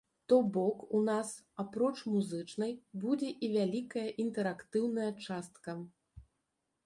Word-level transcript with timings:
То 0.29 0.37
бок, 0.53 0.77
у 0.99 0.99
нас, 1.09 1.29
апроч 1.63 1.91
музычнай, 2.13 2.73
будзе 3.03 3.29
і 3.47 3.49
вялікая 3.55 4.05
інтэрактыўная 4.23 5.11
частка. 5.27 5.71